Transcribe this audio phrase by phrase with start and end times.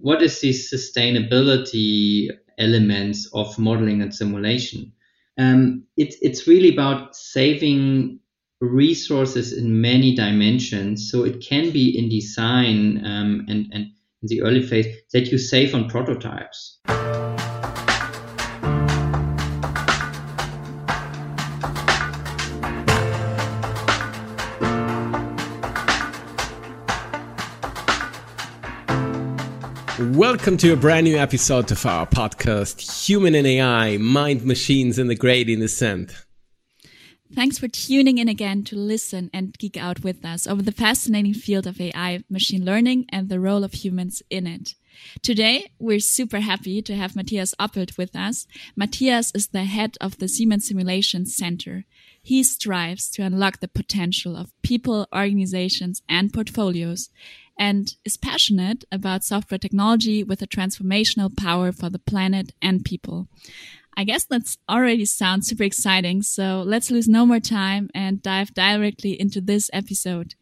[0.00, 4.92] what is the sustainability elements of modeling and simulation?
[5.38, 8.20] Um, it's it's really about saving
[8.60, 11.10] resources in many dimensions.
[11.10, 13.86] So it can be in design um, and and
[14.22, 16.78] in the early phase that you save on prototypes.
[29.98, 35.08] Welcome to a brand new episode of our podcast, Human and AI Mind Machines and
[35.08, 36.12] the Gradient Descent.
[37.34, 41.32] Thanks for tuning in again to listen and geek out with us over the fascinating
[41.32, 44.74] field of AI, machine learning, and the role of humans in it.
[45.22, 48.46] Today, we're super happy to have Mathias Oppelt with us.
[48.76, 51.86] Mathias is the head of the Siemens Simulation Center.
[52.22, 57.08] He strives to unlock the potential of people, organizations, and portfolios
[57.58, 63.28] and is passionate about software technology with a transformational power for the planet and people.
[63.96, 66.22] I guess that's already sounds super exciting.
[66.22, 70.34] So let's lose no more time and dive directly into this episode.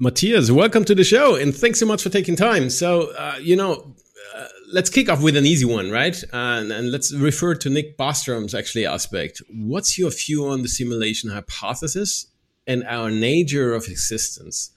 [0.00, 2.70] Mathias, welcome to the show and thanks so much for taking time.
[2.70, 3.94] So, uh, you know,
[4.36, 6.20] uh, let's kick off with an easy one, right?
[6.32, 9.42] And, and, let's refer to Nick Bostrom's actually aspect.
[9.50, 12.26] What's your view on the simulation hypothesis
[12.66, 14.72] and our nature of existence?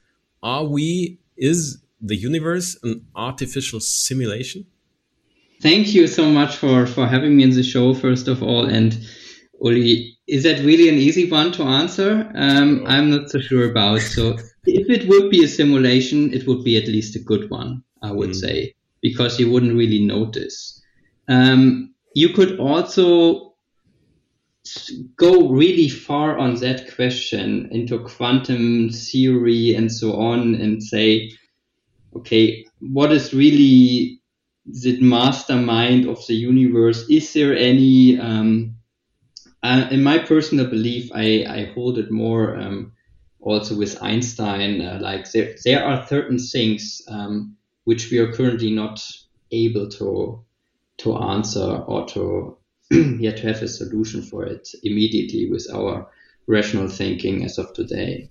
[0.45, 4.65] Are we, is the universe an artificial simulation?
[5.61, 8.65] Thank you so much for, for having me in the show, first of all.
[8.65, 8.95] And
[9.59, 12.31] Uli, is that really an easy one to answer?
[12.35, 14.01] Um, I'm not so sure about.
[14.01, 17.83] So if it would be a simulation, it would be at least a good one,
[18.03, 18.35] I would mm.
[18.35, 20.79] say, because you wouldn't really notice.
[21.27, 23.54] Um, you could also
[25.15, 31.31] go really far on that question into quantum theory and so on and say,
[32.15, 34.21] okay, what is really
[34.65, 37.07] the mastermind of the universe?
[37.09, 38.75] Is there any, um,
[39.61, 42.93] uh, in my personal belief, I, I hold it more um,
[43.39, 48.71] also with Einstein, uh, like there, there are certain things um, which we are currently
[48.71, 49.03] not
[49.51, 50.43] able to
[50.97, 52.57] to answer or to
[52.91, 56.07] yet to have a solution for it immediately with our
[56.47, 58.29] rational thinking as of today.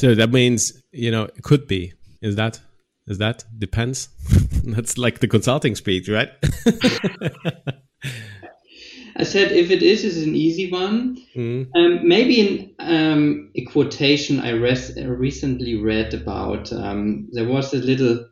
[0.00, 1.92] So that means, you know, it could be.
[2.22, 2.60] Is that?
[3.06, 3.44] Is that?
[3.58, 4.08] Depends.
[4.64, 6.30] That's like the consulting speech, right?
[9.16, 11.18] I said if it is, is an easy one.
[11.34, 11.68] Mm.
[11.74, 17.78] Um, maybe in um, a quotation I res- recently read about, um, there was a
[17.78, 18.28] little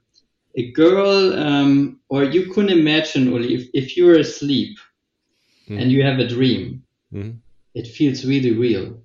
[0.56, 4.78] a girl, um, or you can imagine, Uli, if, if you're asleep
[5.68, 5.80] mm.
[5.80, 7.36] and you have a dream, mm.
[7.74, 8.98] it feels really real.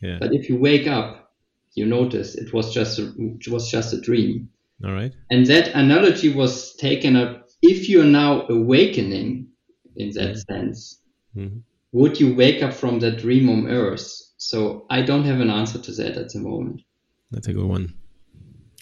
[0.00, 0.18] Yeah.
[0.20, 1.32] But if you wake up,
[1.74, 4.48] you notice it was just a, it was just a dream.
[4.84, 5.12] All right.
[5.30, 7.48] And that analogy was taken up.
[7.62, 9.48] If you're now awakening,
[9.96, 10.46] in that mm.
[10.46, 11.00] sense,
[11.36, 11.58] mm-hmm.
[11.92, 14.08] would you wake up from that dream on Earth?
[14.36, 16.82] So I don't have an answer to that at the moment.
[17.30, 17.94] That's a good one.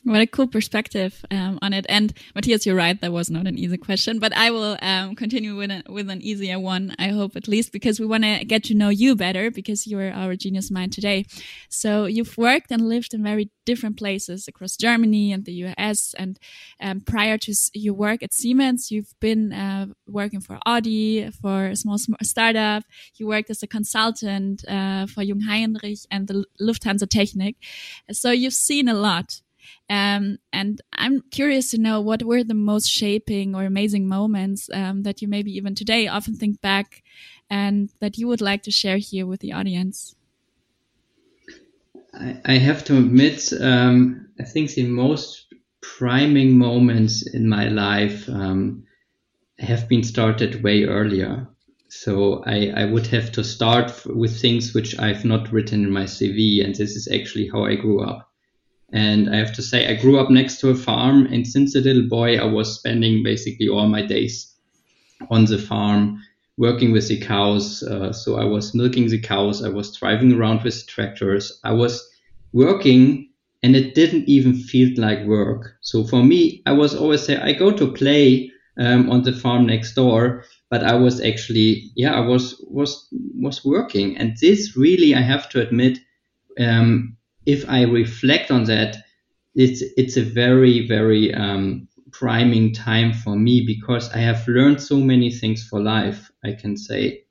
[0.05, 1.87] What a cool perspective um, on it.
[1.89, 3.01] And Mathias, you're right.
[3.01, 6.21] That was not an easy question, but I will um, continue with, a, with an
[6.23, 6.97] easier one.
[6.99, 10.01] I hope at least because we want to get to know you better because you
[10.01, 11.25] are our genius mind today.
[11.69, 16.17] So you've worked and lived in very different places across Germany and the US.
[16.19, 16.37] And
[16.81, 21.77] um, prior to your work at Siemens, you've been uh, working for Audi, for a
[21.77, 22.83] small startup.
[23.19, 27.55] You worked as a consultant uh, for Jungheinrich and the Lufthansa Technik.
[28.11, 29.41] So you've seen a lot.
[29.89, 35.03] Um, and I'm curious to know what were the most shaping or amazing moments um,
[35.03, 37.03] that you maybe even today often think back
[37.51, 40.15] and that you would like to share here with the audience.
[42.15, 48.29] I, I have to admit, um, I think the most priming moments in my life
[48.29, 48.85] um,
[49.59, 51.49] have been started way earlier.
[51.89, 56.05] So I, I would have to start with things which I've not written in my
[56.05, 58.32] CV, and this is actually how I grew up.
[58.93, 61.81] And I have to say, I grew up next to a farm, and since a
[61.81, 64.55] little boy, I was spending basically all my days
[65.31, 66.21] on the farm,
[66.59, 67.83] working with the cows.
[67.83, 72.07] Uh, so I was milking the cows, I was driving around with tractors, I was
[72.53, 73.31] working,
[73.63, 75.77] and it didn't even feel like work.
[75.81, 79.67] So for me, I was always say, I go to play um, on the farm
[79.67, 85.15] next door, but I was actually, yeah, I was was was working, and this really,
[85.15, 85.99] I have to admit.
[86.59, 87.17] Um,
[87.47, 88.97] if I reflect on that,
[89.55, 94.97] it's it's a very very um, priming time for me because I have learned so
[94.99, 96.31] many things for life.
[96.45, 97.25] I can say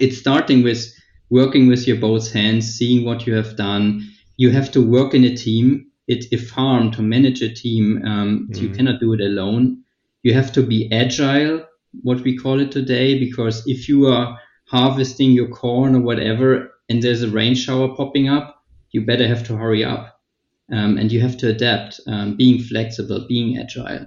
[0.00, 0.86] it's starting with
[1.30, 4.08] working with your both hands, seeing what you have done.
[4.36, 5.86] You have to work in a team.
[6.08, 8.02] it a farm to manage a team.
[8.04, 8.56] Um, mm.
[8.56, 9.82] so you cannot do it alone.
[10.22, 11.64] You have to be agile,
[12.02, 17.02] what we call it today, because if you are harvesting your corn or whatever, and
[17.02, 18.61] there's a rain shower popping up,
[18.92, 20.20] you better have to hurry up.
[20.70, 24.06] Um, and you have to adapt, um, being flexible, being agile.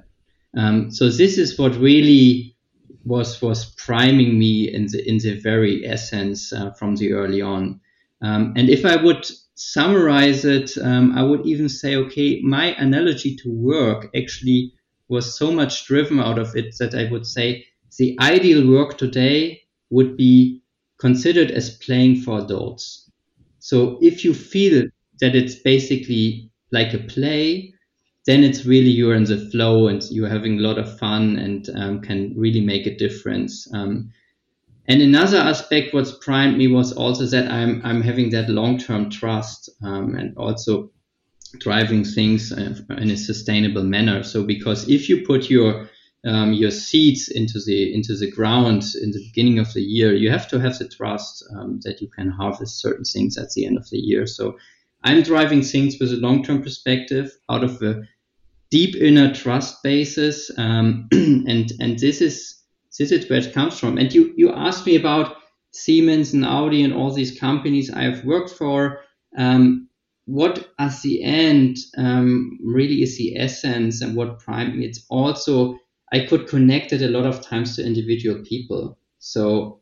[0.58, 2.56] Um, so this is what really
[3.04, 7.80] was was priming me in the in the very essence uh, from the early on.
[8.22, 13.36] Um, and if I would summarize it, um, I would even say, okay, my analogy
[13.38, 14.74] to work actually
[15.08, 17.66] was so much driven out of it that I would say
[17.98, 20.64] the ideal work today would be
[20.98, 23.05] considered as playing for adults.
[23.66, 24.90] So if you feel
[25.22, 27.74] that it's basically like a play,
[28.28, 31.68] then it's really you're in the flow and you're having a lot of fun and
[31.76, 33.68] um, can really make a difference.
[33.74, 34.12] Um,
[34.88, 39.10] and another aspect what's primed me was also that I'm I'm having that long term
[39.10, 40.92] trust um, and also
[41.58, 44.22] driving things uh, in a sustainable manner.
[44.22, 45.90] So because if you put your
[46.26, 50.32] um, your seeds into the into the ground in the beginning of the year, you
[50.32, 53.78] have to have the trust um, that you can harvest certain things at the end
[53.78, 54.26] of the year.
[54.26, 54.58] So
[55.04, 58.02] I'm driving things with a long term perspective out of a
[58.72, 62.60] deep inner trust basis, um, and and this is
[62.98, 63.98] this is where it comes from.
[64.00, 65.36] And you you asked me about
[65.72, 69.02] Siemens and Audi and all these companies I have worked for.
[69.38, 69.90] Um,
[70.26, 75.78] what at the end um, really is the essence and what prime it's also
[76.16, 78.98] I could connect it a lot of times to individual people.
[79.20, 79.82] So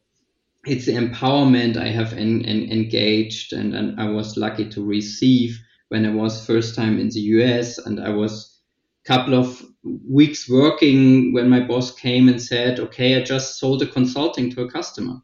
[0.66, 5.60] it's the empowerment I have en- en- engaged and, and I was lucky to receive
[5.90, 8.62] when I was first time in the US and I was
[9.06, 9.64] a couple of
[10.10, 14.64] weeks working when my boss came and said, okay, I just sold a consulting to
[14.64, 15.22] a customer.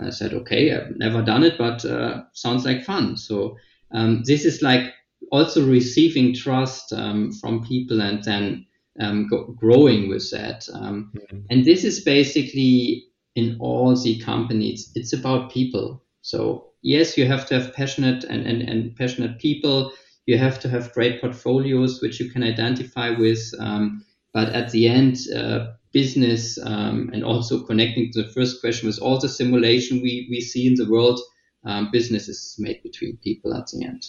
[0.00, 3.16] I said, okay, I've never done it, but uh, sounds like fun.
[3.16, 3.56] So
[3.92, 4.92] um, this is like
[5.32, 8.66] also receiving trust um, from people and then
[8.98, 10.68] um, go, growing with that.
[10.72, 11.40] Um, mm-hmm.
[11.50, 13.04] And this is basically
[13.36, 16.02] in all the companies, it's about people.
[16.22, 19.92] So yes, you have to have passionate and, and, and passionate people
[20.30, 23.42] you have to have great portfolios which you can identify with.
[23.58, 28.86] Um, but at the end, uh, business um, and also connecting to the first question
[28.86, 31.18] with all the simulation we, we see in the world,
[31.64, 34.06] um, business is made between people at the end.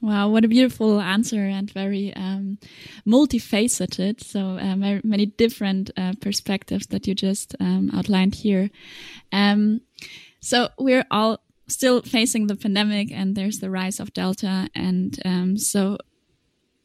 [0.00, 2.58] Wow, what a beautiful answer and very um,
[3.06, 4.22] multifaceted.
[4.22, 8.70] So uh, many different uh, perspectives that you just um, outlined here.
[9.32, 9.80] Um,
[10.40, 14.68] so we're all still facing the pandemic and there's the rise of Delta.
[14.72, 15.98] And um, so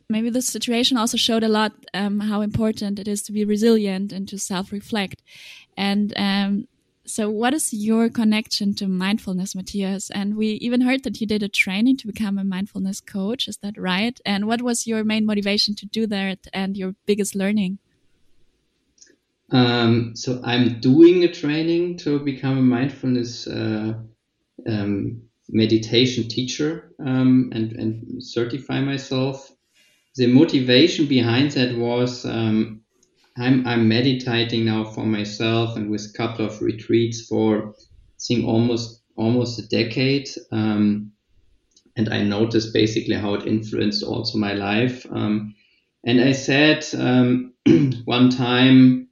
[0.10, 4.12] maybe this situation also showed a lot um, how important it is to be resilient
[4.12, 5.22] and to self reflect.
[5.78, 6.68] And um,
[7.06, 10.10] so, what is your connection to mindfulness, Mathias?
[10.10, 13.50] And we even heard that you did a training to become a mindfulness coach.
[13.50, 14.18] Is that right?
[14.26, 17.80] And what was your main motivation to do that and your biggest learning?
[19.52, 23.96] Um, so, I'm doing a training to become a mindfulness uh,
[24.66, 29.52] um, meditation teacher um, and, and certify myself.
[30.16, 32.83] The motivation behind that was um,
[33.38, 37.74] I'm, I'm meditating now for myself and with a couple of retreats for
[38.20, 40.30] think almost almost a decade.
[40.52, 41.12] Um,
[41.96, 45.06] and I noticed basically how it influenced also my life.
[45.12, 45.54] Um,
[46.04, 47.54] and I said um,
[48.06, 49.10] one time,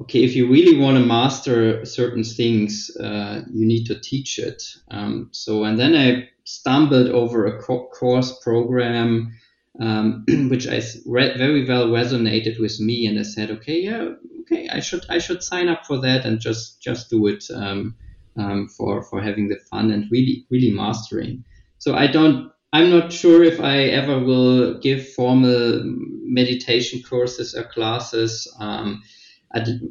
[0.00, 4.62] okay, if you really want to master certain things, uh, you need to teach it.
[4.90, 9.34] Um, so, and then I stumbled over a co- course program,
[9.80, 14.08] um, which I re- very well resonated with me, and I said, okay, yeah,
[14.40, 17.96] okay, I should I should sign up for that and just just do it um,
[18.36, 21.44] um for for having the fun and really really mastering.
[21.78, 22.50] So I don't.
[22.70, 28.46] I'm not sure if I ever will give formal meditation courses or classes.
[28.60, 29.02] Um,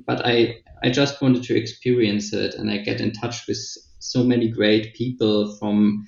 [0.05, 3.57] but I I just wanted to experience it, and I get in touch with
[3.99, 6.05] so many great people from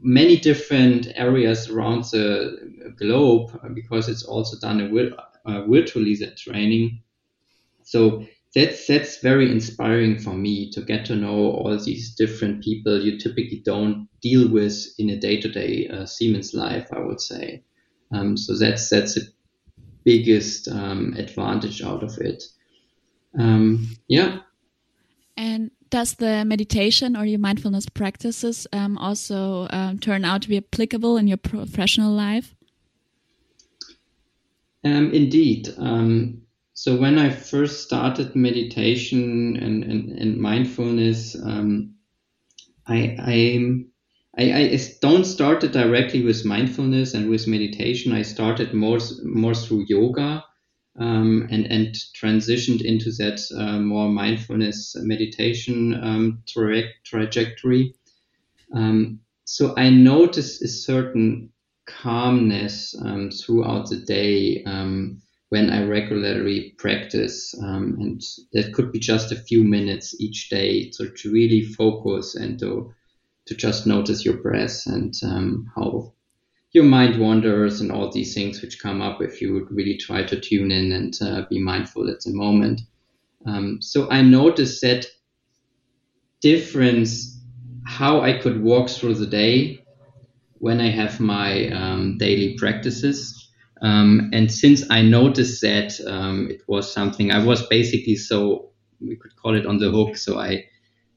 [0.00, 7.02] many different areas around the globe because it's also done a, uh, virtually that training.
[7.82, 8.24] So
[8.54, 13.18] that's that's very inspiring for me to get to know all these different people you
[13.18, 16.88] typically don't deal with in a day-to-day uh, Siemens life.
[16.92, 17.62] I would say.
[18.10, 19.22] Um, so that's that's a
[20.04, 22.42] biggest um, advantage out of it.
[23.38, 24.40] Um, yeah.
[25.36, 30.56] And does the meditation or your mindfulness practices um, also um, turn out to be
[30.58, 32.54] applicable in your professional life?
[34.84, 35.68] Um, indeed.
[35.78, 36.42] Um,
[36.74, 41.36] so when I first started meditation and, and, and mindfulness,
[42.86, 43.84] I, I
[44.38, 48.12] I, I don't start directly with mindfulness and with meditation.
[48.12, 50.44] I started more more through yoga,
[50.98, 57.94] um, and and transitioned into that uh, more mindfulness meditation um, tra- trajectory.
[58.74, 61.50] Um, so I notice a certain
[61.86, 68.98] calmness um, throughout the day um, when I regularly practice, um, and that could be
[68.98, 70.90] just a few minutes each day.
[70.90, 72.92] So to really focus and to
[73.46, 75.14] to just notice your breath and
[75.74, 76.12] how
[76.72, 80.38] your mind wanders and all these things which come up if you really try to
[80.38, 82.82] tune in and uh, be mindful at the moment.
[83.46, 85.06] Um, so I noticed that
[86.40, 87.40] difference
[87.86, 89.82] how I could walk through the day
[90.58, 93.50] when I have my um, daily practices.
[93.80, 98.70] Um, and since I noticed that um, it was something I was basically so
[99.00, 100.64] we could call it on the hook, so I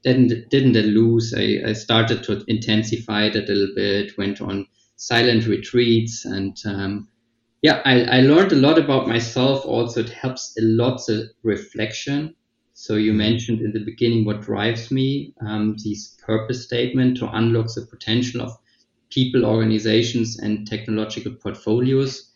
[0.04, 1.34] didn't didn't lose.
[1.36, 4.16] I, I started to intensify it a little bit.
[4.16, 4.66] Went on
[5.02, 7.08] silent retreats, and um,
[7.60, 9.66] yeah, I, I learned a lot about myself.
[9.66, 12.36] Also, it helps a lot the reflection.
[12.74, 17.66] So you mentioned in the beginning what drives me, um, this purpose statement to unlock
[17.74, 18.56] the potential of
[19.10, 22.30] people, organizations, and technological portfolios.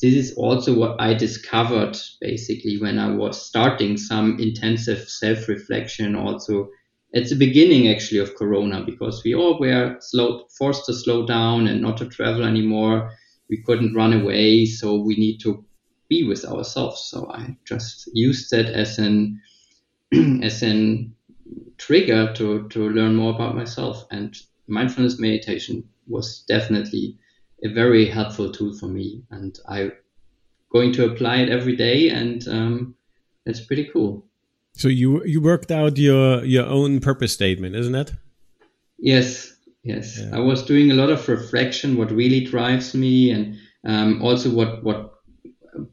[0.00, 6.16] This is also what I discovered basically when I was starting some intensive self reflection,
[6.16, 6.70] also
[7.14, 11.66] at the beginning actually of Corona, because we all were slow, forced to slow down
[11.66, 13.10] and not to travel anymore.
[13.48, 15.64] We couldn't run away, so we need to
[16.08, 17.08] be with ourselves.
[17.10, 19.40] So I just used that as an
[20.42, 21.14] as an
[21.78, 24.36] trigger to to learn more about myself and
[24.66, 27.18] mindfulness meditation was definitely
[27.64, 29.92] a very helpful tool for me, and I'm
[30.70, 32.94] going to apply it every day, and um,
[33.46, 34.25] it's pretty cool.
[34.76, 38.12] So you you worked out your your own purpose statement, isn't it?
[38.98, 40.18] Yes, yes.
[40.20, 40.36] Yeah.
[40.36, 43.56] I was doing a lot of reflection, what really drives me, and
[43.86, 45.14] um, also what what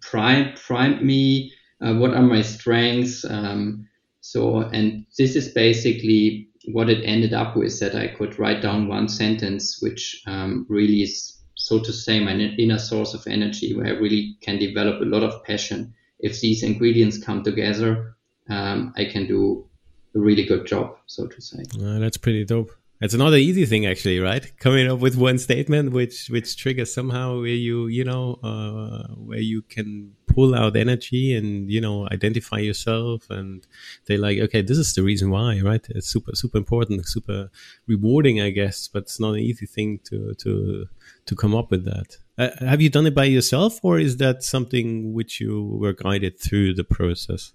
[0.02, 1.54] prime primed me.
[1.82, 3.26] Uh, what are my strengths?
[3.26, 3.88] Um,
[4.20, 8.88] so, and this is basically what it ended up with that I could write down
[8.88, 13.88] one sentence, which um, really is, so to say, my inner source of energy, where
[13.88, 15.94] I really can develop a lot of passion.
[16.20, 18.16] If these ingredients come together,
[18.50, 19.68] um, I can do
[20.16, 21.64] a really good job, so to say.
[21.78, 22.72] That's pretty dope.
[23.02, 24.50] It's another easy thing, actually, right?
[24.60, 29.40] Coming up with one statement which which triggers somehow where you you know uh, where
[29.40, 33.68] you can pull out energy and you know identify yourself and
[34.08, 37.50] they like okay this is the reason why right it's super super important super
[37.88, 40.88] rewarding i guess but it's not an easy thing to to
[41.26, 44.44] to come up with that uh, have you done it by yourself or is that
[44.44, 47.54] something which you were guided through the process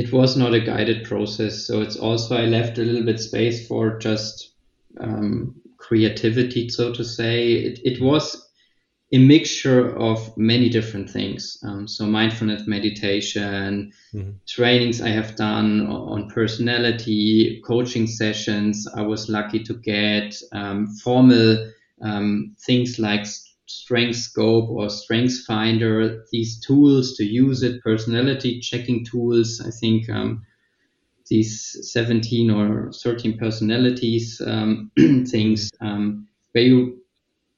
[0.00, 3.66] it was not a guided process so it's also i left a little bit space
[3.66, 4.52] for just
[4.98, 8.50] um, creativity so to say it, it was
[9.12, 11.58] a mixture of many different things.
[11.64, 14.30] Um, so mindfulness meditation, mm-hmm.
[14.46, 21.72] trainings I have done on personality, coaching sessions I was lucky to get, um, formal
[22.02, 23.26] um, things like
[23.70, 29.62] Strength Scope or Strength Finder, these tools to use it, personality checking tools.
[29.64, 30.44] I think um,
[31.28, 34.90] these 17 or 13 personalities um,
[35.28, 36.96] things um, where you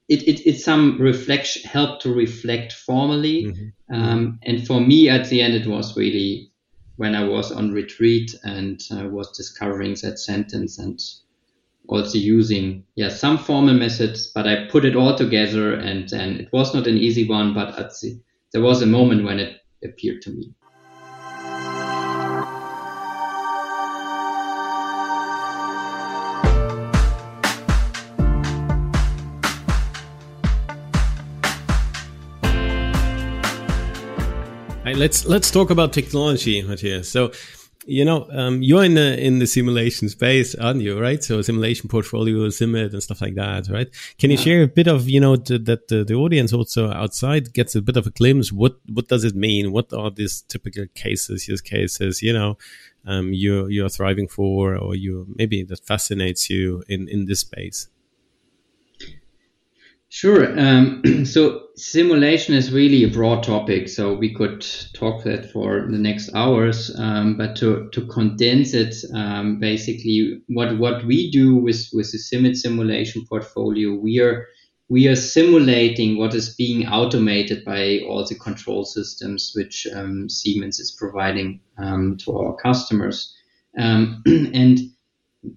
[0.08, 3.94] it, it, it's some reflection help to reflect formally mm-hmm.
[3.94, 6.50] um, and for me at the end it was really
[6.96, 11.00] when i was on retreat and uh, was discovering that sentence and
[11.92, 16.48] also using yeah some formal methods but i put it all together and then it
[16.52, 18.20] was not an easy one but the,
[18.52, 20.54] there was a moment when it appeared to me
[35.02, 37.10] let's let's talk about technology, Mathias.
[37.10, 37.32] So,
[37.86, 40.98] you know, um, you're in the in the simulation space, aren't you?
[41.00, 41.22] Right.
[41.22, 43.88] So, simulation portfolio, Simit, and stuff like that, right?
[44.18, 47.52] Can you share a bit of, you know, to, that the, the audience also outside
[47.52, 48.52] gets a bit of a glimpse?
[48.52, 49.72] What what does it mean?
[49.72, 52.22] What are these typical cases, use cases?
[52.22, 52.58] You know,
[53.06, 57.88] um, you're you're thriving for, or you maybe that fascinates you in in this space.
[60.14, 60.44] Sure.
[60.60, 64.60] Um, so simulation is really a broad topic, so we could
[64.92, 66.94] talk that for the next hours.
[66.98, 72.18] Um, but to, to condense it, um, basically, what what we do with with the
[72.18, 74.46] Simit simulation portfolio, we are
[74.90, 80.78] we are simulating what is being automated by all the control systems which um, Siemens
[80.78, 83.34] is providing um, to our customers,
[83.78, 84.78] um, and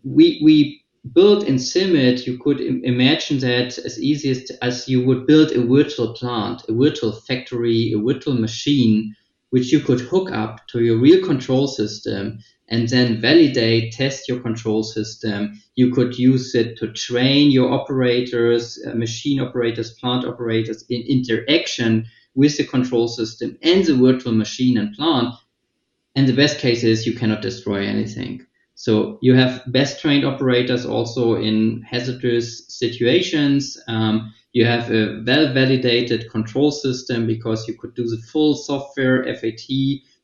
[0.06, 5.06] we we built in SIMIT, you could Im- imagine that as easy as, as you
[5.06, 9.16] would build a virtual plant, a virtual factory, a virtual machine,
[9.52, 14.40] which you could hook up to your real control system and then validate, test your
[14.40, 15.62] control system.
[15.76, 22.06] You could use it to train your operators, uh, machine operators, plant operators in interaction
[22.34, 25.36] with the control system and the virtual machine and plant.
[26.16, 28.46] And the best case is you cannot destroy anything.
[28.76, 33.78] So you have best trained operators also in hazardous situations.
[33.88, 39.24] Um, you have a well validated control system because you could do the full software
[39.36, 39.68] FAT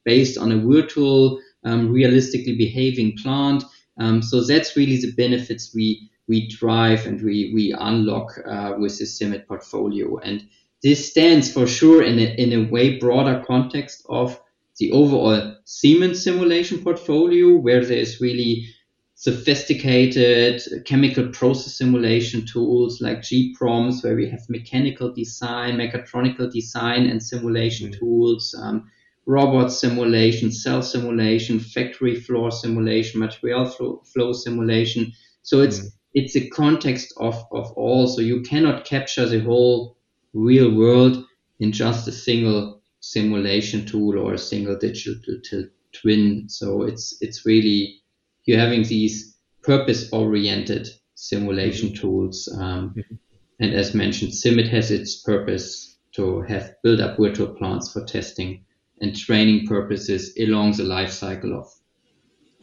[0.03, 3.63] based on a virtual um, realistically behaving plant.
[3.97, 8.97] Um, so that's really the benefits we we drive and we we unlock uh, with
[8.99, 10.17] the SIMIT portfolio.
[10.17, 10.47] And
[10.83, 14.41] this stands for sure in a, in a way broader context of
[14.81, 18.67] the overall Siemens simulation portfolio, where there is really
[19.13, 27.21] sophisticated chemical process simulation tools like GPROMS, where we have mechanical design, mechatronical design, and
[27.21, 27.99] simulation mm-hmm.
[27.99, 28.55] tools.
[28.59, 28.89] Um,
[29.27, 35.13] robot simulation, cell simulation, factory floor simulation, material flow, flow simulation.
[35.43, 35.87] So it's mm.
[36.15, 38.07] it's a context of, of all.
[38.07, 39.95] So you cannot capture the whole
[40.33, 41.23] real world
[41.59, 46.47] in just a single simulation tool or a single digital twin.
[46.47, 48.01] So it's it's really
[48.45, 52.01] you're having these purpose oriented simulation mm-hmm.
[52.01, 52.49] tools.
[52.57, 53.15] Um, mm-hmm.
[53.59, 58.65] And as mentioned, SIMIT has its purpose to have build up virtual plants for testing
[59.01, 61.67] and training purposes along the life cycle of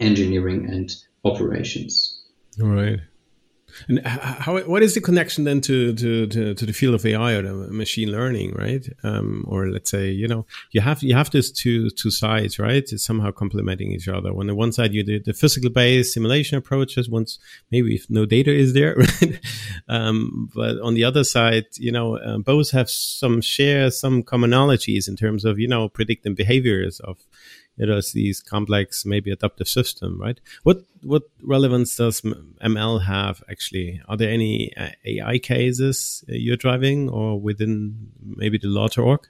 [0.00, 2.25] engineering and operations.
[2.61, 2.99] All right.
[3.88, 7.34] And how what is the connection then to, to, to, to the field of AI
[7.34, 8.87] or machine learning, right?
[9.02, 12.84] Um, or let's say you know you have you have these two two sides, right?
[12.90, 14.30] It's somehow complementing each other.
[14.30, 17.08] On the one side, you do the physical based simulation approaches.
[17.08, 17.38] Once
[17.70, 19.40] maybe if no data is there, right?
[19.88, 25.08] Um, but on the other side, you know, uh, both have some share some commonalities
[25.08, 27.18] in terms of you know predicting behaviors of
[27.78, 30.41] it is these complex, maybe adaptive system, right?
[30.64, 34.00] What what relevance does ML have actually?
[34.08, 39.21] Are there any uh, AI cases uh, you're driving, or within maybe the larger org?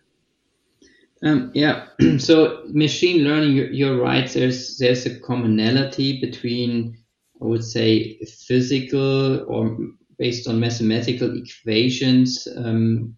[1.23, 1.87] Um, yeah,
[2.19, 4.31] so machine learning, you're, you're, right.
[4.31, 6.97] There's there's a commonality between,
[7.43, 9.77] I would say, physical or
[10.19, 13.18] based on mathematical equations um,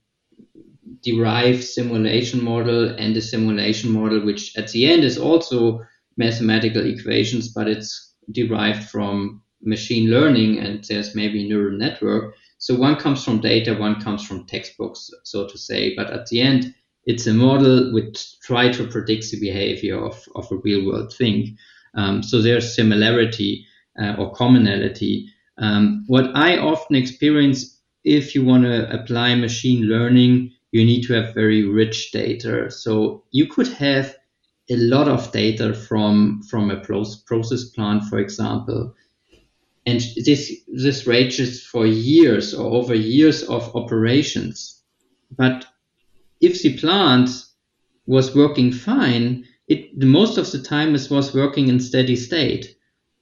[1.03, 5.81] derived simulation model and a simulation model, which at the end is also
[6.17, 12.35] mathematical equations, but it's derived from machine learning and there's maybe neural network.
[12.59, 15.95] So one comes from data, one comes from textbooks, so to say.
[15.95, 16.75] But at the end,
[17.07, 21.57] it's a model which try to predict the behavior of, of a real world thing.
[21.95, 23.65] Um, so there's similarity
[24.01, 25.27] uh, or commonality.
[25.59, 31.15] Um, what I often experience if you want to apply machine learning you need to
[31.15, 32.71] have very rich data.
[32.71, 34.15] So you could have
[34.69, 38.95] a lot of data from from a process plant, for example,
[39.87, 44.83] and this this ranges for years or over years of operations.
[45.37, 45.67] But
[46.41, 47.31] if the plant
[48.07, 52.77] was working fine, it the most of the time it was working in steady state.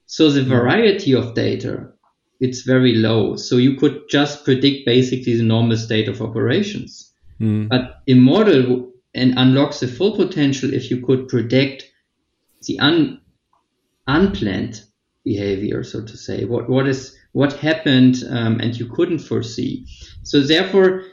[0.05, 0.49] So the hmm.
[0.49, 1.93] variety of data
[2.39, 3.35] it's very low.
[3.35, 7.08] So you could just predict basically the normal state of operations.
[7.39, 7.69] Mm.
[7.69, 11.85] But model and unlocks the full potential if you could predict
[12.63, 13.21] the un,
[14.07, 14.83] unplanned
[15.23, 16.45] behavior, so to say.
[16.45, 19.85] What what is what happened um, and you couldn't foresee.
[20.23, 21.03] So therefore,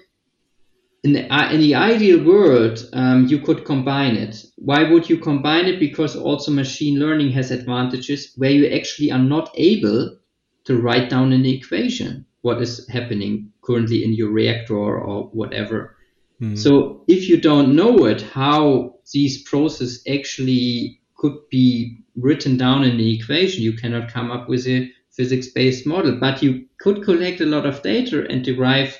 [1.04, 4.44] in the, uh, in the ideal world, um, you could combine it.
[4.56, 5.78] Why would you combine it?
[5.78, 10.18] Because also machine learning has advantages where you actually are not able
[10.64, 15.95] to write down an equation what is happening currently in your reactor or whatever.
[16.40, 16.57] Mm-hmm.
[16.57, 22.96] So if you don't know it, how these processes actually could be written down in
[22.96, 26.18] the equation, you cannot come up with a physics-based model.
[26.20, 28.99] But you could collect a lot of data and derive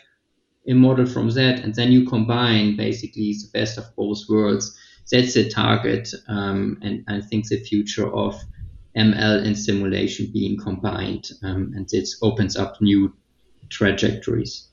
[0.67, 4.77] a model from that, and then you combine basically the best of both worlds.
[5.11, 8.35] That's the target, um, and I think the future of
[8.97, 13.15] ML and simulation being combined, um, and this opens up new
[13.69, 14.69] trajectories.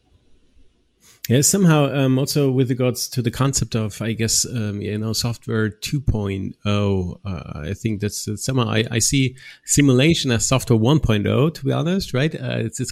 [1.29, 5.13] Yeah, somehow um, also with regards to the concept of, I guess, um, you know,
[5.13, 11.63] software 2.0, uh, I think that's, somehow I, I, see simulation as software 1.0, to
[11.65, 12.35] be honest, right?
[12.35, 12.91] Uh, it's, it's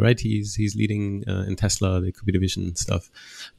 [0.00, 0.18] right?
[0.18, 3.08] He's, he's leading uh, in Tesla, the computer vision stuff.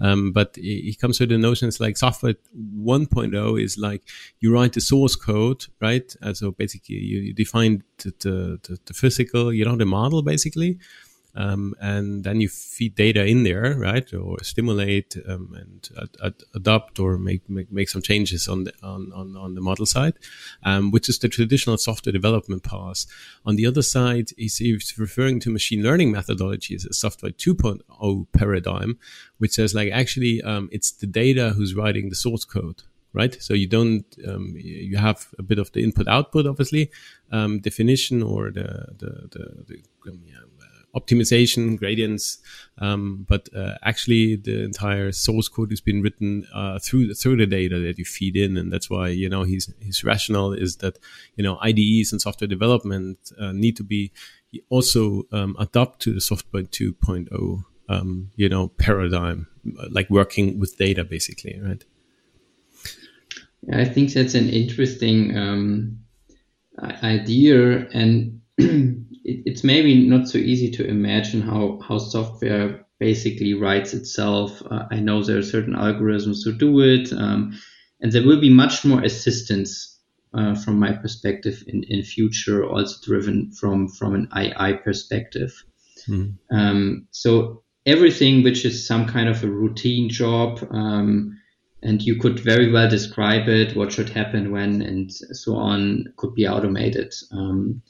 [0.01, 4.03] Um, but he comes with the notions like software 1.0 is like
[4.41, 6.13] you write the source code, right?
[6.21, 10.79] Uh, so basically you, you define the, the, the, physical, you know, the model basically.
[11.35, 16.43] Um, and then you feed data in there, right, or stimulate um, and ad- ad-
[16.53, 20.15] adopt or make, make, make some changes on the on, on, on the model side,
[20.63, 23.05] um, which is the traditional software development path.
[23.45, 28.99] On the other side, he's, he's referring to machine learning methodologies, a software 2.0 paradigm,
[29.37, 33.41] which says like actually um, it's the data who's writing the source code right?
[33.41, 36.91] So you don't um, you have a bit of the input output, obviously,
[37.31, 40.39] um, definition or the the the, the um, yeah,
[40.95, 42.39] optimization gradients,
[42.79, 47.37] um, but uh, actually the entire source code has been written uh, through the, through
[47.37, 50.77] the data that you feed in, and that's why you know his his rationale is
[50.77, 50.99] that
[51.35, 54.11] you know IDEs and software development uh, need to be
[54.69, 59.47] also um, adapt to the software 2.0 um, you know paradigm,
[59.89, 61.83] like working with data basically, right?
[63.71, 65.99] I think that's an interesting um,
[67.03, 68.41] idea and.
[69.23, 74.61] it, it's maybe not so easy to imagine how, how software basically writes itself.
[74.69, 77.59] Uh, I know there are certain algorithms to do it, um,
[77.99, 79.99] and there will be much more assistance
[80.33, 85.51] uh, from my perspective in, in future, also driven from, from an AI perspective.
[86.07, 86.55] Mm-hmm.
[86.55, 91.37] Um, so everything which is some kind of a routine job, um,
[91.83, 96.35] and you could very well describe it, what should happen when, and so on, could
[96.35, 97.13] be automated.
[97.31, 97.81] Um,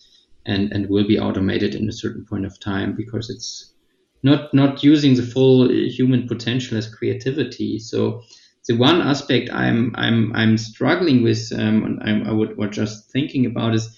[0.46, 3.74] and and will be automated in a certain point of time because it's
[4.24, 7.80] not not using the full human potential as creativity.
[7.80, 8.24] So
[8.68, 13.46] the one aspect I'm I'm I'm struggling with, um, I'm, I would was just thinking
[13.46, 13.98] about is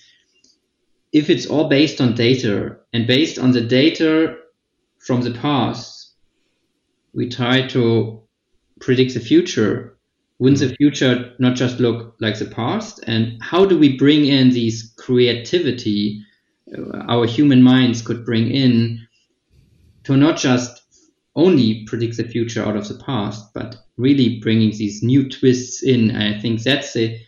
[1.12, 4.38] if it's all based on data and based on the data
[5.00, 6.14] from the past,
[7.14, 8.22] we try to
[8.80, 9.98] predict the future.
[10.40, 13.02] Wouldn't the future not just look like the past?
[13.06, 16.26] And how do we bring in these creativity
[17.08, 19.08] our human minds could bring in
[20.04, 20.82] to not just
[21.36, 26.12] only predict the future out of the past, but really bringing these new twists in.
[26.12, 27.20] And I think that's the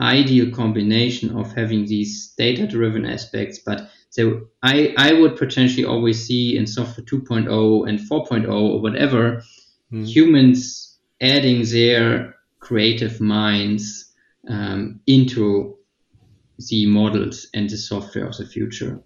[0.00, 3.58] ideal combination of having these data driven aspects.
[3.58, 9.42] But so I, I would potentially always see in software 2.0 and 4.0 or whatever,
[9.92, 10.06] mm.
[10.06, 14.12] humans adding their creative minds
[14.48, 15.73] um, into
[16.58, 19.02] the models and the software of the future.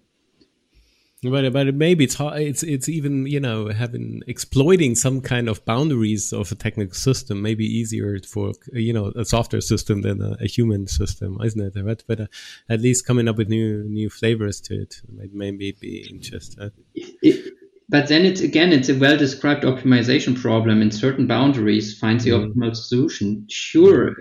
[1.21, 5.65] But but maybe it's hard, it's it's even you know having exploiting some kind of
[5.65, 10.37] boundaries of a technical system maybe easier for you know a software system than a,
[10.39, 11.83] a human system, isn't it?
[11.83, 12.01] Right?
[12.07, 12.27] But uh,
[12.69, 16.71] at least coming up with new new flavors to it might maybe be interesting.
[16.95, 17.53] It,
[17.89, 22.31] but then it's again it's a well described optimization problem in certain boundaries finds the
[22.31, 22.53] mm.
[22.53, 24.15] optimal solution sure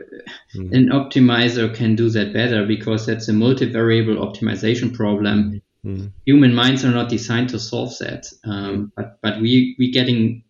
[0.57, 0.73] mm.
[0.73, 6.11] an optimizer can do that better because that's a multivariable optimization problem mm.
[6.27, 10.43] human minds are not designed to solve that um, but but we we getting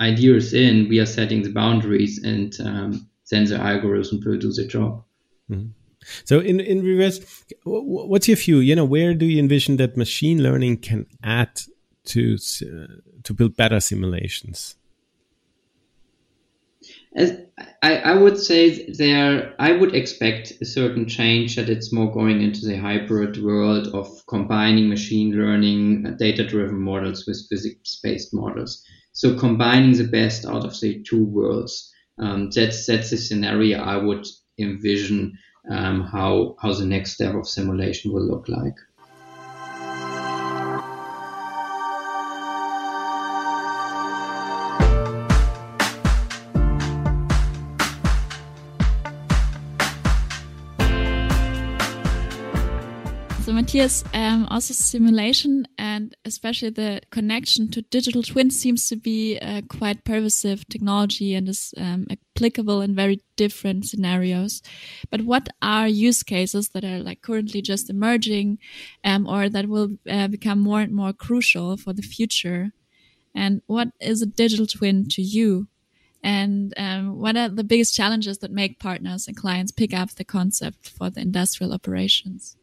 [0.00, 4.66] ideas in we are setting the boundaries and um, then the algorithm will do the
[4.66, 5.04] job
[5.50, 5.68] mm-hmm.
[6.24, 8.58] so in, in reverse, what's your view?
[8.58, 11.62] You know, where do you envision that machine learning can add
[12.04, 14.76] to uh, to build better simulations?
[17.14, 17.38] As
[17.82, 22.40] I, I would say there, I would expect a certain change that it's more going
[22.40, 28.82] into the hybrid world of combining machine learning, uh, data-driven models with physics-based models.
[29.12, 31.92] So combining the best out of the two worlds.
[32.18, 34.26] Um, that's that's the scenario I would
[34.58, 35.38] envision
[35.70, 38.76] um, how how the next step of simulation will look like.
[53.72, 59.62] Mathias, um, also simulation and especially the connection to digital twins seems to be a
[59.62, 64.60] quite pervasive technology and is um, applicable in very different scenarios.
[65.10, 68.58] But what are use cases that are like currently just emerging
[69.04, 72.72] um, or that will uh, become more and more crucial for the future?
[73.34, 75.68] And what is a digital twin to you?
[76.22, 80.24] And um, what are the biggest challenges that make partners and clients pick up the
[80.24, 82.58] concept for the industrial operations?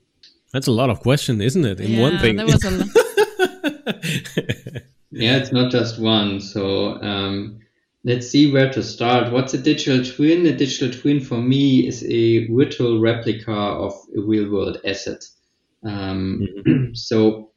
[0.51, 1.79] That's a lot of question, isn't it?
[1.79, 2.35] In yeah, one thing.
[2.37, 2.87] That was a lot.
[5.11, 6.41] yeah, it's not just one.
[6.41, 7.59] So um,
[8.03, 9.31] let's see where to start.
[9.31, 10.45] What's a digital twin?
[10.45, 15.23] A digital twin for me is a virtual replica of a real world asset.
[15.83, 16.83] Um, mm-hmm.
[16.93, 17.51] So,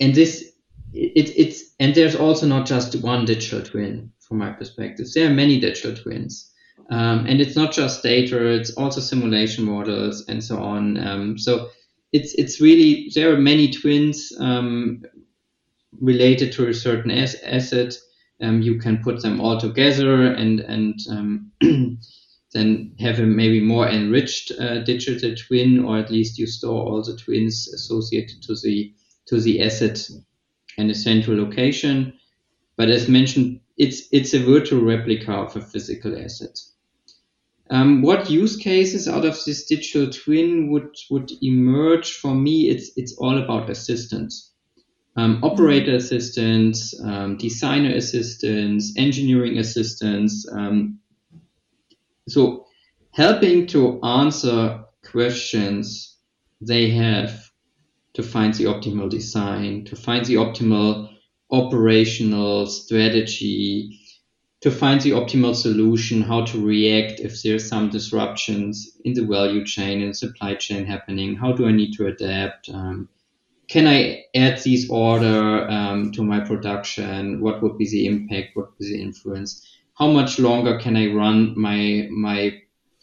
[0.00, 0.52] and this,
[0.92, 5.06] it, it's, and there's also not just one digital twin from my perspective.
[5.14, 6.52] There are many digital twins.
[6.90, 10.98] Um, and it's not just data, it's also simulation models and so on.
[11.06, 11.70] Um, so
[12.12, 15.02] it's, it's really, there are many twins um,
[16.00, 17.94] related to a certain as- asset.
[18.40, 21.52] Um, you can put them all together and, and um,
[22.52, 27.02] then have a maybe more enriched uh, digital twin, or at least you store all
[27.02, 28.92] the twins associated to the
[29.26, 30.08] to the asset
[30.76, 32.12] in a central location.
[32.76, 36.58] But as mentioned, it's it's a virtual replica of a physical asset.
[37.70, 42.68] Um, what use cases out of this digital twin would would emerge for me?
[42.68, 44.52] It's it's all about assistance,
[45.16, 50.98] um, operator assistance, um, designer assistance, engineering assistance, um,
[52.28, 52.66] so
[53.12, 56.16] helping to answer questions
[56.60, 57.50] they have
[58.14, 61.08] to find the optimal design, to find the optimal
[61.50, 63.99] operational strategy,
[64.60, 69.64] to find the optimal solution, how to react if there's some disruptions in the value
[69.64, 71.34] chain and supply chain happening.
[71.34, 72.68] How do I need to adapt?
[72.68, 73.08] Um,
[73.68, 77.40] can I add these order um, to my production?
[77.40, 78.50] What would be the impact?
[78.54, 79.66] What would be the influence?
[80.00, 82.62] how much longer can I run my my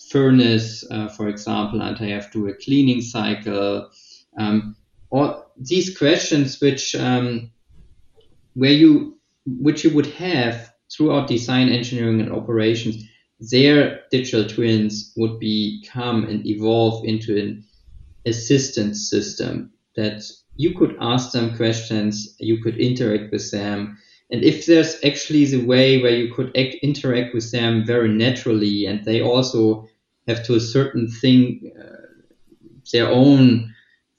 [0.10, 3.90] furnace, uh, for example, and I have to do a cleaning cycle.
[4.38, 4.76] Um,
[5.12, 7.52] all these questions, which um,
[8.56, 13.04] where you which you would have throughout design, engineering, and operations,
[13.40, 17.64] their digital twins would become and evolve into an
[18.26, 20.24] assistance system that
[20.56, 23.98] you could ask them questions, you could interact with them,
[24.30, 28.86] and if there's actually the way where you could act, interact with them very naturally
[28.86, 29.88] and they also
[30.28, 32.08] have to a certain thing uh,
[32.92, 33.74] their own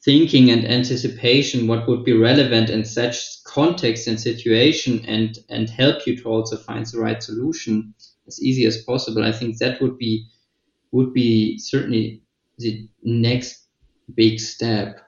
[0.04, 6.06] thinking and anticipation what would be relevant in such context and situation and and help
[6.06, 7.92] you to also find the right solution
[8.26, 10.24] as easy as possible i think that would be
[10.92, 12.22] would be certainly
[12.58, 13.66] the next
[14.14, 15.00] big step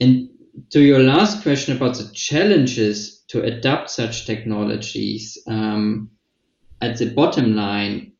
[0.00, 0.28] and
[0.70, 6.10] to your last question about the challenges to adapt such technologies, um,
[6.80, 8.12] at the bottom line,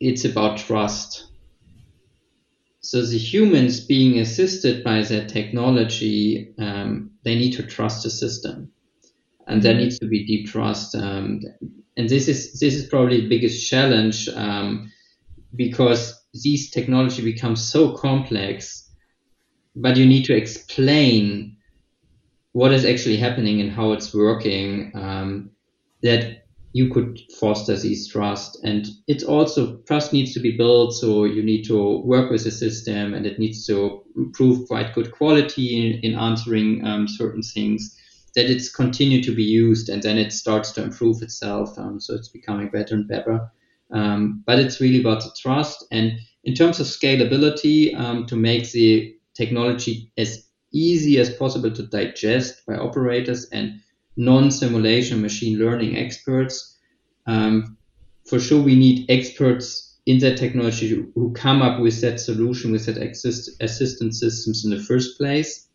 [0.00, 1.32] it's about trust.
[2.88, 8.72] So the humans being assisted by that technology, um, they need to trust the system,
[9.46, 10.94] and there needs to be deep trust.
[10.94, 11.42] Um,
[11.98, 14.90] and this is this is probably the biggest challenge um,
[15.54, 18.90] because these technology becomes so complex,
[19.76, 21.58] but you need to explain
[22.52, 25.50] what is actually happening and how it's working um,
[26.02, 26.37] that
[26.72, 28.58] you could foster these trust.
[28.62, 32.50] And it's also trust needs to be built so you need to work with the
[32.50, 37.96] system and it needs to improve quite good quality in, in answering um, certain things
[38.34, 42.14] that it's continue to be used and then it starts to improve itself um, so
[42.14, 43.50] it's becoming better and better.
[43.90, 46.12] Um, but it's really about the trust and
[46.44, 52.66] in terms of scalability um, to make the technology as easy as possible to digest
[52.66, 53.80] by operators and
[54.18, 56.76] non-simulation machine learning experts.
[57.26, 57.78] Um,
[58.26, 62.86] for sure, we need experts in that technology who come up with that solution, with
[62.86, 65.68] that assist, assistance systems in the first place,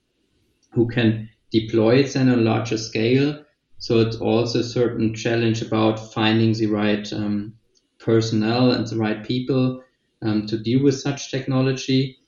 [0.71, 3.43] who can deploy it then on a larger scale.
[3.77, 7.53] So it's also a certain challenge about finding the right um,
[7.99, 9.83] personnel and the right people
[10.21, 12.19] um, to deal with such technology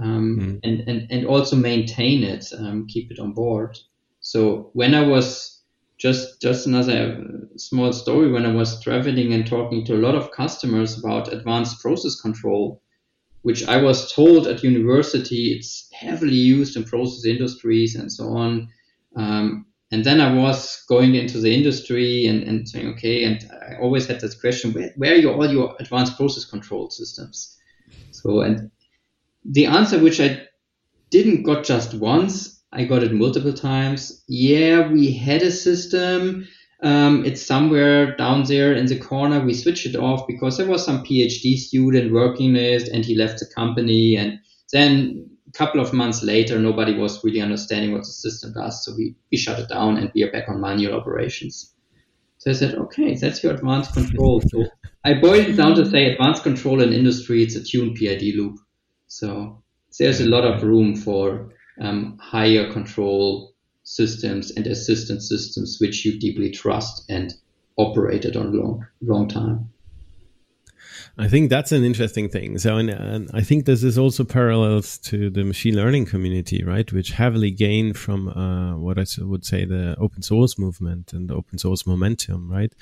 [0.00, 0.60] um, mm.
[0.62, 3.76] and, and, and also maintain it, um, keep it on board.
[4.20, 5.57] So when I was
[5.98, 7.24] just just another
[7.56, 11.80] small story when I was traveling and talking to a lot of customers about advanced
[11.82, 12.80] process control,
[13.42, 18.68] which I was told at university it's heavily used in process industries and so on.
[19.16, 23.80] Um, and then I was going into the industry and, and saying, okay, and I
[23.80, 27.58] always had this question, where, where are your, all your advanced process control systems?
[28.10, 28.70] So, and
[29.46, 30.42] the answer which I
[31.10, 34.22] didn't got just once, I got it multiple times.
[34.28, 36.46] Yeah, we had a system.
[36.82, 39.40] Um, it's somewhere down there in the corner.
[39.40, 43.40] We switched it off because there was some PhD student working it and he left
[43.40, 44.16] the company.
[44.16, 44.38] And
[44.72, 48.84] then a couple of months later, nobody was really understanding what the system does.
[48.84, 51.74] So we, we shut it down and we are back on manual operations.
[52.36, 54.40] So I said, okay, that's your advanced control.
[54.42, 54.66] So
[55.04, 58.58] I boiled it down to say advanced control in industry, it's a tuned PID loop.
[59.08, 59.62] So
[59.98, 63.52] there's a lot of room for um, higher control
[63.84, 67.34] systems and assistance systems which you deeply trust and
[67.78, 69.70] operated on long long time.
[71.20, 72.58] I think that's an interesting thing.
[72.58, 76.90] So, and, and, I think this is also parallels to the machine learning community, right?
[76.92, 81.34] Which heavily gained from uh, what I would say the open source movement and the
[81.34, 82.72] open source momentum, right?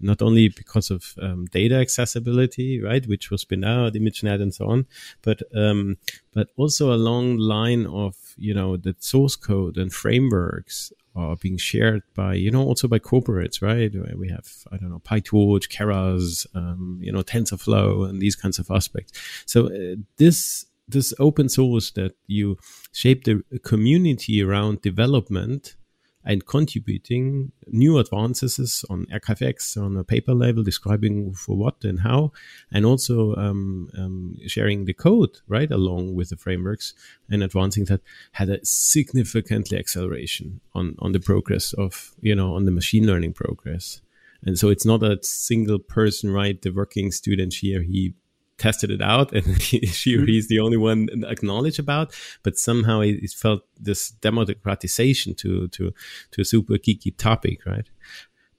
[0.00, 4.70] Not only because of um, data accessibility, right, which was spin out, ImageNet, and so
[4.70, 4.86] on,
[5.20, 5.98] but um,
[6.32, 11.58] but also a long line of you know the source code and frameworks are being
[11.58, 13.92] shared by, you know, also by corporates, right?
[14.16, 18.70] We have, I don't know, PyTorch, Keras, um, you know, TensorFlow and these kinds of
[18.70, 19.12] aspects.
[19.46, 22.56] So uh, this, this open source that you
[22.92, 25.76] shape the community around development
[26.24, 32.32] and contributing new advances on arXiv on a paper level, describing for what and how,
[32.70, 36.94] and also um, um, sharing the code right along with the frameworks
[37.30, 38.00] and advancing that
[38.32, 43.32] had a significantly acceleration on on the progress of you know on the machine learning
[43.32, 44.00] progress.
[44.44, 46.60] And so it's not a single person, right?
[46.60, 48.14] The working student here, he
[48.62, 53.00] tested it out and he, she or he's the only one acknowledged about but somehow
[53.00, 55.92] it, it, felt this democratization to to
[56.30, 57.88] to a super geeky topic right?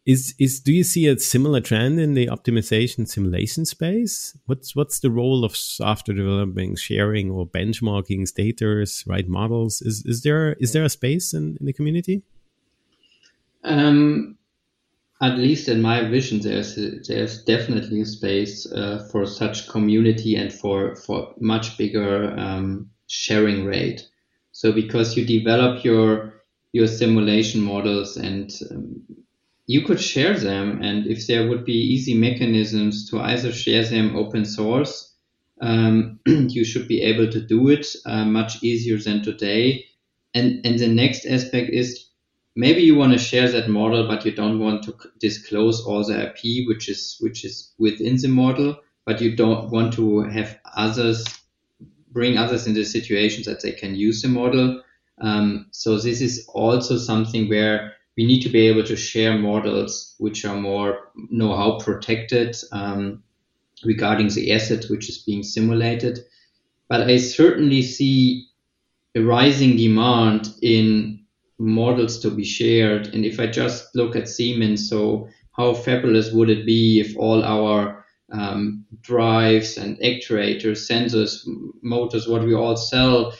[0.05, 4.37] Is is do you see a similar trend in the optimization simulation space?
[4.47, 9.81] What's what's the role of software developing sharing or benchmarking status right models?
[9.81, 12.21] Is is there is there a space in, in the community?
[13.63, 14.37] Um
[15.23, 16.75] at least in my vision, there's
[17.07, 24.05] there's definitely space uh, for such community and for for much bigger um, sharing rate.
[24.51, 29.01] So because you develop your your simulation models and um,
[29.65, 34.17] you could share them, and if there would be easy mechanisms to either share them
[34.17, 35.15] open source,
[35.61, 39.85] um, you should be able to do it uh, much easier than today.
[40.33, 42.09] And and the next aspect is
[42.55, 46.27] maybe you want to share that model, but you don't want to disclose all the
[46.27, 51.23] IP, which is which is within the model, but you don't want to have others
[52.13, 54.81] bring others into situations that they can use the model.
[55.19, 60.15] Um, so this is also something where we need to be able to share models
[60.19, 63.23] which are more know-how protected um,
[63.83, 66.19] regarding the asset which is being simulated.
[66.87, 68.47] But I certainly see
[69.15, 71.22] a rising demand in
[71.63, 73.07] models to be shared.
[73.07, 77.43] And if I just look at Siemens, so how fabulous would it be if all
[77.43, 81.47] our um, drives and actuators, sensors,
[81.81, 83.33] motors, what we all sell,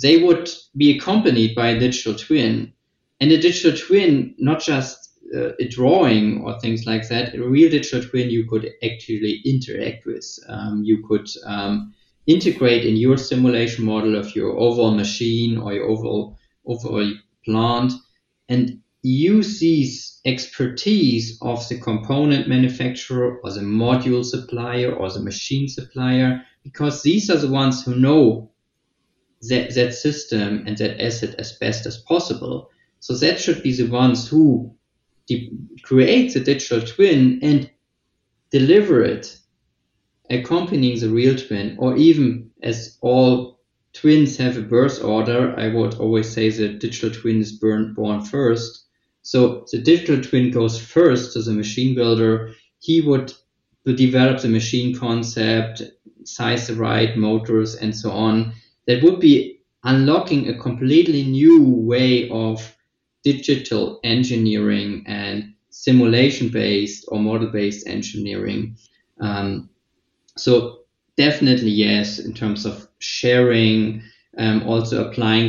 [0.00, 2.72] they would be accompanied by a digital twin.
[3.20, 7.70] And a digital twin, not just uh, a drawing or things like that, a real
[7.70, 10.26] digital twin you could actually interact with.
[10.48, 11.94] Um, you could um,
[12.26, 17.12] integrate in your simulation model of your overall machine or your overall overall
[17.44, 17.92] plant
[18.48, 25.68] and use these expertise of the component manufacturer or the module supplier or the machine
[25.68, 28.50] supplier because these are the ones who know
[29.42, 32.70] that, that system and that asset as best as possible.
[33.00, 34.74] So that should be the ones who
[35.82, 37.70] create the digital twin and
[38.50, 39.36] deliver it
[40.30, 43.53] accompanying the real twin or even as all
[43.94, 48.22] twins have a birth order, I would always say the digital twin is born, born
[48.22, 48.86] first.
[49.22, 52.54] So the digital twin goes first to the machine builder.
[52.80, 53.32] He would
[53.86, 55.82] develop the machine concept,
[56.24, 58.52] size the right motors, and so on.
[58.86, 62.76] That would be unlocking a completely new way of
[63.22, 68.76] digital engineering and simulation based or model based engineering.
[69.20, 69.70] Um,
[70.36, 70.83] so
[71.16, 74.02] definitely yes in terms of sharing,
[74.38, 75.48] um, also applying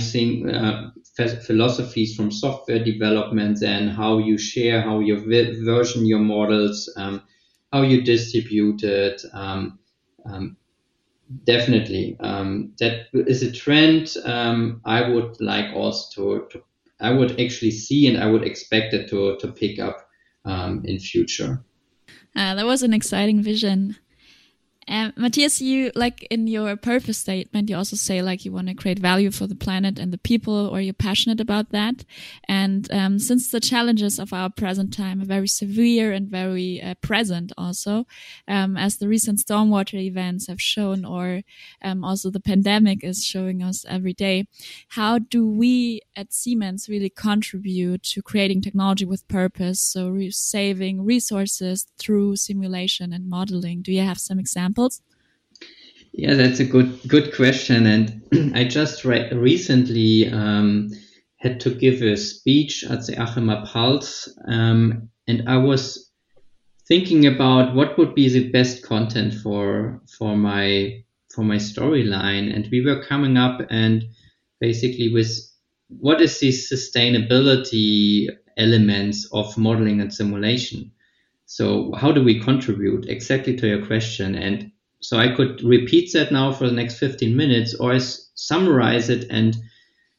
[0.49, 0.91] uh,
[1.45, 5.17] philosophies from software development and how you share, how you
[5.63, 7.21] version your models, um,
[7.71, 9.21] how you distribute it.
[9.33, 9.79] Um,
[10.25, 10.57] um
[11.45, 16.63] definitely, um, that is a trend um, I would like also to, to,
[16.99, 20.07] I would actually see and I would expect it to, to pick up
[20.85, 21.63] in future.
[22.35, 23.95] Uh, that was an exciting vision.
[24.87, 28.75] Um, Mathias, you like in your purpose statement, you also say like you want to
[28.75, 32.05] create value for the planet and the people, or you're passionate about that.
[32.47, 36.93] And um, since the challenges of our present time are very severe and very uh,
[37.01, 38.05] present, also
[38.47, 41.41] um, as the recent stormwater events have shown, or
[41.81, 44.47] um, also the pandemic is showing us every day,
[44.89, 49.81] how do we at Siemens really contribute to creating technology with purpose?
[49.81, 53.81] So re saving resources through simulation and modeling.
[53.81, 54.74] Do you have some examples?
[54.75, 55.01] Examples?
[56.11, 60.91] Yeah, that's a good good question, and I just re- recently um,
[61.37, 66.11] had to give a speech at the ACHEMA Pulse, um, and I was
[66.87, 71.03] thinking about what would be the best content for for my
[71.33, 74.03] for my storyline, and we were coming up and
[74.59, 75.31] basically with
[75.87, 80.91] what is the sustainability elements of modeling and simulation.
[81.45, 84.35] So how do we contribute exactly to your question?
[84.35, 89.27] And so I could repeat that now for the next 15 minutes or summarize it
[89.29, 89.55] and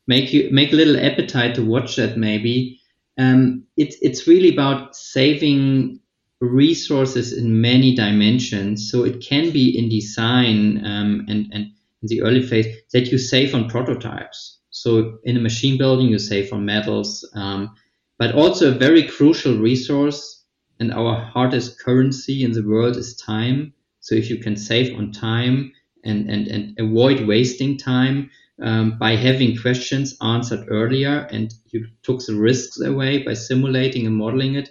[0.07, 2.81] make you make a little appetite to watch that maybe.
[3.19, 6.01] Um, it's it's really about saving
[6.41, 8.91] resources in many dimensions.
[8.91, 11.73] So it can be in design um, and and
[12.03, 14.61] in the early phase that you save on prototypes.
[14.71, 17.75] So in a machine building, you save on metals, um,
[18.19, 20.36] but also a very crucial resource
[20.79, 23.73] and our hardest currency in the world is time.
[24.01, 25.73] So if you can save on time
[26.05, 28.31] and and and avoid wasting time,
[28.63, 34.17] um, by having questions answered earlier and you took the risks away by simulating and
[34.17, 34.71] modeling it,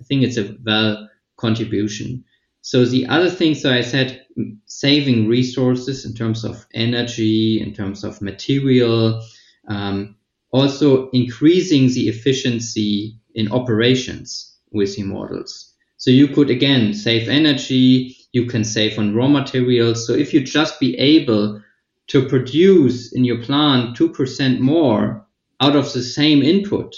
[0.00, 2.24] I think it's a well contribution.
[2.60, 4.24] So the other thing, so I said
[4.66, 9.22] saving resources in terms of energy, in terms of material,
[9.68, 10.16] um,
[10.50, 15.72] also increasing the efficiency in operations with the models.
[15.96, 20.06] So you could again save energy, you can save on raw materials.
[20.06, 21.62] So if you just be able
[22.08, 25.26] to produce in your plant 2% more
[25.60, 26.94] out of the same input,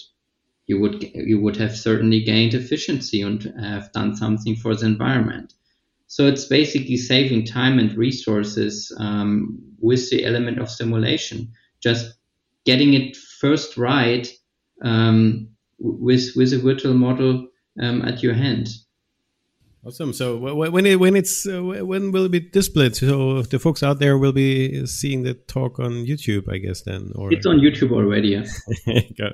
[0.67, 5.55] you would you would have certainly gained efficiency and have done something for the environment.
[6.09, 12.15] So it's basically saving time and resources um, with the element of simulation, just
[12.65, 14.27] getting it first right
[14.83, 15.49] um,
[15.79, 17.47] with with a virtual model
[17.81, 18.69] um, at your hand.
[19.87, 20.13] Awesome.
[20.13, 22.97] So when it, when it's uh, when will it be displayed?
[22.97, 26.83] So the folks out there will be seeing the talk on YouTube, I guess.
[26.83, 28.31] Then, or it's on YouTube already.
[28.31, 29.29] Yeah.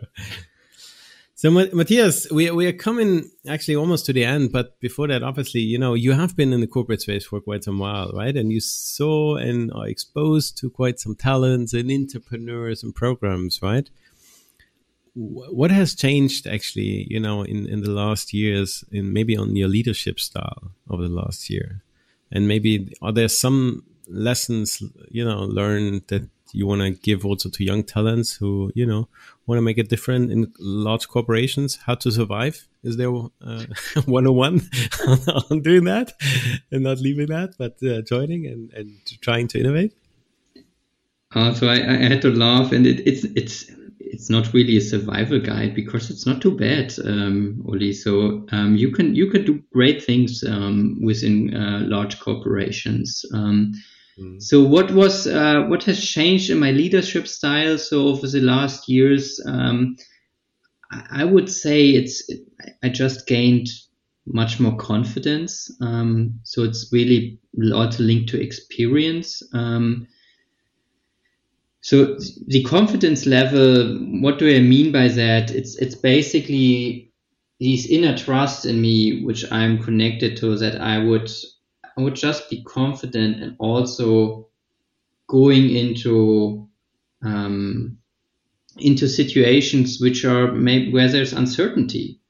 [1.34, 5.62] so Mathias, we we are coming actually almost to the end, but before that, obviously,
[5.62, 8.36] you know, you have been in the corporate space for quite some while, right?
[8.36, 13.88] And you saw and are exposed to quite some talents and entrepreneurs and programs, right?
[15.14, 19.68] What has changed actually you know in in the last years in maybe on your
[19.68, 21.82] leadership style over the last year?
[22.30, 27.48] And maybe are there some lessons you know learned that you want to give also
[27.48, 29.08] to young talents who you know
[29.46, 31.78] want to make a difference in large corporations?
[31.86, 32.66] How to survive?
[32.82, 33.64] Is there uh,
[34.06, 34.60] 101
[35.50, 36.14] on doing that
[36.70, 39.92] and not leaving that but uh, joining and, and trying to innovate?
[41.34, 43.70] Uh, so I, I had to laugh and it, it's it's
[44.12, 47.94] it's not really a survival guide because it's not too bad, um, Oli.
[47.94, 53.24] So um, you can you can do great things um, within uh, large corporations.
[53.32, 53.72] Um,
[54.18, 54.40] mm.
[54.40, 57.78] So what was uh, what has changed in my leadership style?
[57.78, 59.96] So over the last years, um,
[61.10, 62.30] I would say it's
[62.82, 63.68] I just gained
[64.26, 65.74] much more confidence.
[65.80, 69.42] Um, so it's really a also linked to experience.
[71.82, 72.16] So
[72.46, 75.50] the confidence level, what do I mean by that?
[75.50, 77.12] It's it's basically
[77.58, 81.30] these inner trust in me, which I'm connected to, that I would
[81.96, 84.48] I would just be confident and also
[85.26, 86.68] going into
[87.22, 87.98] um,
[88.78, 92.20] into situations which are maybe where there's uncertainty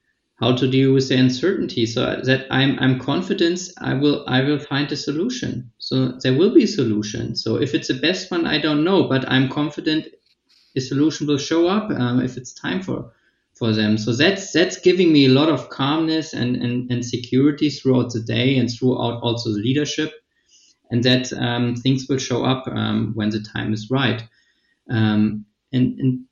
[0.43, 4.59] how to deal with the uncertainty so that I'm, I'm confident I will I will
[4.59, 5.71] find a solution.
[5.83, 7.35] So there will be a solution.
[7.35, 10.07] So if it's the best one, I don't know, but I'm confident
[10.77, 13.11] a solution will show up um, if it's time for
[13.53, 13.97] for them.
[13.97, 18.21] So that's that's giving me a lot of calmness and, and, and security throughout the
[18.21, 20.13] day and throughout also the leadership,
[20.89, 24.23] and that um, things will show up um, when the time is right.
[24.89, 26.25] Um, and, and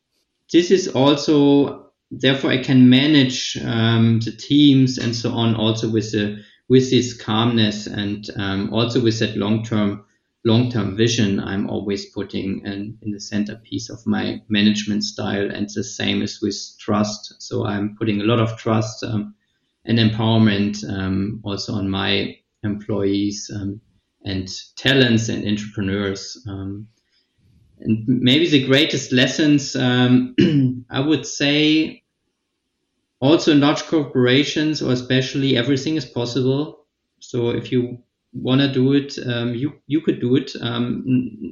[0.54, 6.14] this is also therefore I can manage um, the teams and so on also with
[6.14, 6.42] the
[6.72, 10.06] with this calmness and um, also with that long term
[10.46, 15.68] long term vision I'm always putting in, in the centerpiece of my management style and
[15.68, 17.42] the same is with trust.
[17.42, 19.36] So I'm putting a lot of trust um,
[19.84, 23.82] and empowerment um, also on my employees um,
[24.24, 24.48] and
[24.78, 26.88] talents and entrepreneurs um,
[27.82, 29.76] and maybe the greatest lessons
[30.90, 32.01] I would say
[33.22, 36.86] also in large corporations or especially everything is possible.
[37.20, 38.00] So if you
[38.34, 40.52] want to do it, um, you you could do it.
[40.62, 41.04] Um,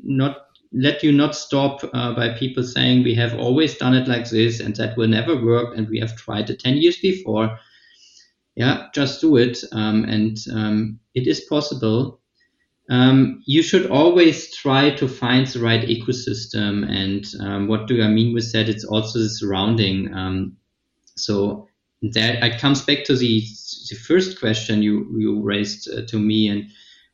[0.04, 4.30] not let you not stop uh, by people saying we have always done it like
[4.30, 7.58] this and that will never work and we have tried it 10 years before
[8.56, 12.20] yeah just do it um, and um, it is possible
[12.90, 16.90] um, you should always try to find the right ecosystem.
[16.90, 18.68] And um, what do I mean with that?
[18.68, 20.12] It's also the surrounding.
[20.14, 20.58] Um,
[21.20, 21.68] so
[22.02, 23.42] that it comes back to the,
[23.90, 26.70] the first question you, you raised uh, to me and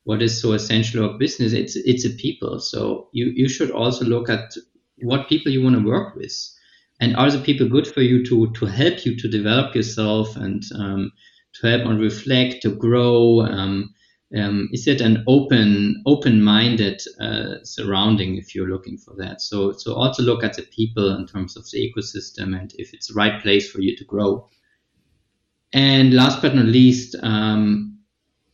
[0.05, 1.51] what is so essential of business?
[1.51, 2.59] It's it's a people.
[2.59, 4.53] So you you should also look at
[4.99, 6.33] what people you want to work with.
[7.01, 10.63] And are the people good for you to to help you to develop yourself and
[10.75, 11.11] um,
[11.55, 13.94] to help and reflect to grow um,
[14.35, 19.41] um, is it an open open-minded uh, surrounding if you're looking for that?
[19.41, 23.07] So so also look at the people in terms of the ecosystem and if it's
[23.07, 24.49] the right place for you to grow.
[25.73, 27.99] And last but not least um,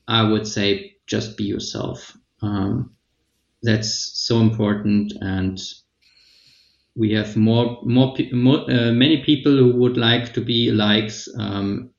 [0.07, 2.15] i would say just be yourself.
[2.41, 2.95] Um,
[3.63, 5.59] that's so important and
[6.95, 11.27] we have more more, more uh, many people who would like to be likes.
[11.37, 11.91] Um,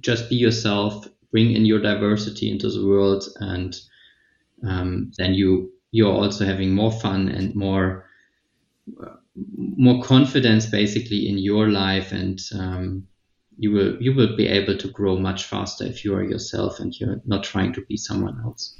[0.00, 3.76] just be yourself bring in your diversity into the world and
[4.66, 8.06] um, then you you're also having more fun and more
[9.04, 9.16] uh,
[9.84, 13.06] more confidence basically in your life and um,
[13.58, 16.98] you will you will be able to grow much faster if you are yourself and
[16.98, 18.74] you're not trying to be someone else.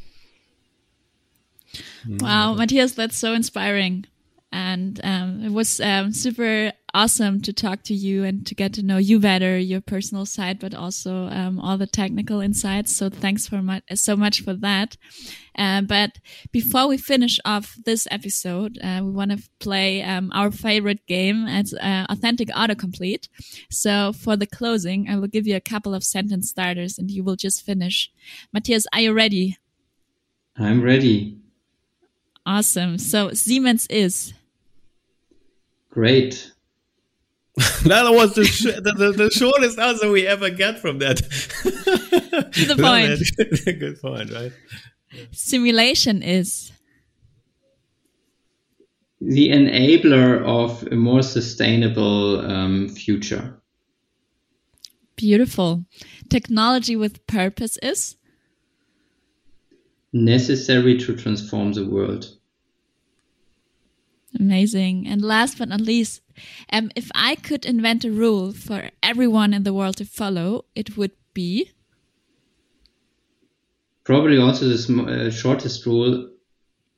[2.08, 4.06] Wow mathias that's so inspiring.
[4.50, 8.82] And um, it was um, super awesome to talk to you and to get to
[8.82, 12.96] know you better, your personal side, but also um, all the technical insights.
[12.96, 14.96] So thanks for much, so much for that.
[15.58, 16.12] Uh, but
[16.52, 21.46] before we finish off this episode, uh, we want to play um, our favorite game.
[21.46, 23.28] It's uh, authentic autocomplete.
[23.70, 27.22] So for the closing, I will give you a couple of sentence starters, and you
[27.22, 28.10] will just finish.
[28.54, 29.58] Mathias, are you ready?
[30.56, 31.36] I'm ready.
[32.46, 32.96] Awesome.
[32.96, 34.32] So Siemens is
[35.90, 36.55] great.
[37.84, 41.16] that was the, sh the, the, the, shortest answer we ever get from that.
[41.16, 43.78] to the point.
[43.80, 44.52] Good point, right?
[45.30, 46.70] Simulation is
[49.22, 53.58] the enabler of a more sustainable um, future.
[55.16, 55.86] Beautiful.
[56.28, 58.16] Technology with purpose is
[60.12, 62.36] necessary to transform the world.
[64.38, 65.06] Amazing.
[65.06, 66.20] And last but not least,
[66.72, 70.96] um, if I could invent a rule for everyone in the world to follow, it
[70.96, 71.70] would be
[74.04, 76.30] probably also the uh, shortest rule.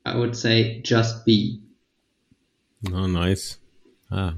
[0.04, 1.60] I would say just be.
[2.92, 3.58] Oh, nice.
[4.10, 4.34] Ah,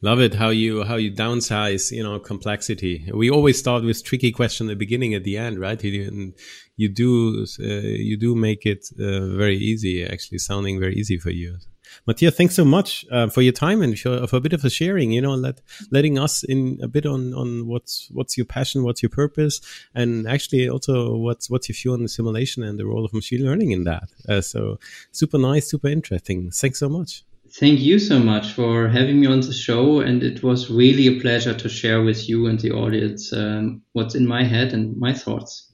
[0.00, 3.10] love it how you how you downsize you know complexity.
[3.12, 5.82] We always start with tricky question at the beginning, at the end, right?
[5.82, 6.32] You,
[6.76, 11.30] you do uh, you do make it uh, very easy, actually sounding very easy for
[11.30, 11.58] you.
[12.06, 14.70] Mathias, thanks so much uh, for your time and for, for, a bit of a
[14.70, 15.12] sharing.
[15.12, 15.60] You know, let
[15.90, 19.60] letting us in a bit on on what's what's your passion, what's your purpose,
[19.94, 23.44] and actually also what's what's your view on the simulation and the role of machine
[23.44, 24.10] learning in that.
[24.28, 24.78] Uh, so
[25.12, 26.50] super nice, super interesting.
[26.50, 27.24] Thanks so much.
[27.50, 31.18] Thank you so much for having me on the show, and it was really a
[31.20, 35.14] pleasure to share with you and the audience um, what's in my head and my
[35.14, 35.67] thoughts.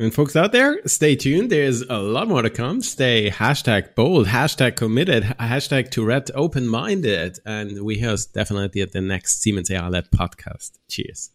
[0.00, 1.50] And folks out there, stay tuned.
[1.50, 2.80] There's a lot more to come.
[2.80, 7.38] Stay hashtag bold, hashtag committed, hashtag Tourette open minded.
[7.44, 10.78] And we host definitely at the next Siemens AI Lab podcast.
[10.88, 11.32] Cheers.